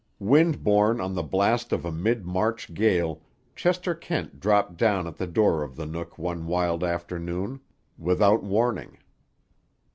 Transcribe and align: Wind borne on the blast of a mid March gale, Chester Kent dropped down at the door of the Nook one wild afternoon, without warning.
Wind 0.17 0.63
borne 0.63 0.99
on 0.99 1.13
the 1.13 1.21
blast 1.21 1.71
of 1.71 1.85
a 1.85 1.91
mid 1.91 2.25
March 2.25 2.73
gale, 2.73 3.21
Chester 3.55 3.93
Kent 3.93 4.39
dropped 4.39 4.75
down 4.75 5.05
at 5.05 5.17
the 5.17 5.27
door 5.27 5.61
of 5.61 5.75
the 5.75 5.85
Nook 5.85 6.17
one 6.17 6.47
wild 6.47 6.83
afternoon, 6.83 7.59
without 7.99 8.41
warning. 8.41 8.97